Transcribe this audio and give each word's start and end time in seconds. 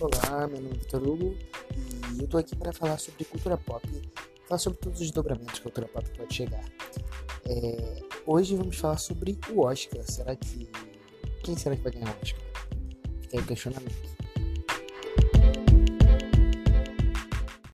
Olá, 0.00 0.46
meu 0.46 0.60
nome 0.60 0.76
é 0.76 0.78
Vitor 0.78 1.02
Hugo 1.02 1.36
e 2.14 2.22
eu 2.22 2.28
tô 2.28 2.38
aqui 2.38 2.54
para 2.54 2.72
falar 2.72 2.98
sobre 2.98 3.24
cultura 3.24 3.56
pop, 3.56 3.84
falar 4.46 4.58
sobre 4.60 4.78
todos 4.78 5.00
os 5.00 5.10
dobramentos 5.10 5.54
que 5.54 5.60
a 5.60 5.62
cultura 5.64 5.88
pop 5.88 6.08
pode 6.16 6.32
chegar. 6.32 6.64
É, 7.44 8.00
hoje 8.24 8.54
vamos 8.54 8.78
falar 8.78 8.98
sobre 8.98 9.36
o 9.50 9.62
Oscar. 9.62 10.04
Será 10.04 10.36
que. 10.36 10.70
Quem 11.42 11.56
será 11.56 11.74
que 11.74 11.82
vai 11.82 11.90
ganhar 11.90 12.14
o 12.14 12.22
Oscar? 12.22 12.40
Fica 13.22 13.38
aí 13.38 13.42
o 13.42 13.46
questionamento. 13.46 14.27